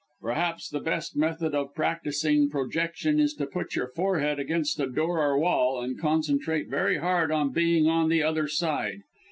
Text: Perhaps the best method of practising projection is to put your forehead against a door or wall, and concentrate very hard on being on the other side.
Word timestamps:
Perhaps 0.19 0.69
the 0.69 0.79
best 0.79 1.15
method 1.15 1.53
of 1.53 1.75
practising 1.75 2.49
projection 2.49 3.19
is 3.19 3.35
to 3.35 3.45
put 3.45 3.75
your 3.75 3.87
forehead 3.89 4.39
against 4.39 4.79
a 4.79 4.87
door 4.87 5.21
or 5.21 5.37
wall, 5.37 5.79
and 5.79 5.99
concentrate 6.01 6.67
very 6.67 6.97
hard 6.97 7.31
on 7.31 7.51
being 7.53 7.85
on 7.85 8.09
the 8.09 8.23
other 8.23 8.47
side. 8.47 9.01